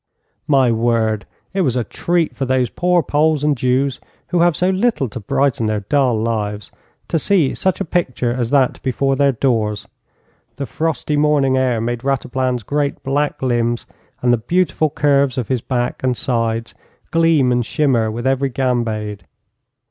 [0.47, 4.71] My word, it was a treat for those poor Poles and Jews, who have so
[4.71, 6.71] little to brighten their dull lives,
[7.07, 9.87] to see such a picture as that before their doors!
[10.55, 13.85] The frosty morning air made Rataplan's great black limbs
[14.23, 16.73] and the beautiful curves of his back and sides
[17.11, 19.25] gleam and shimmer with every gambade.